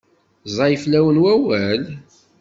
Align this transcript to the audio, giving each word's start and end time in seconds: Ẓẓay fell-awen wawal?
Ẓẓay 0.49 0.75
fell-awen 0.83 1.21
wawal? 1.23 1.83